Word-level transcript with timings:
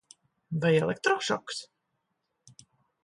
Vai 0.61 0.71
elektrošoks? 0.77 1.57